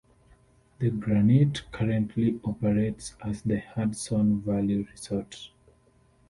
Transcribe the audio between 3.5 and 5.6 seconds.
Hudson Valley Resort.